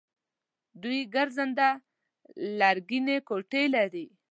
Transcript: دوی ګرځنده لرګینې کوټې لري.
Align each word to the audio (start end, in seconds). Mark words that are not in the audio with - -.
دوی 0.81 0.99
ګرځنده 1.15 1.69
لرګینې 2.59 3.17
کوټې 3.27 3.63
لري. 3.75 4.05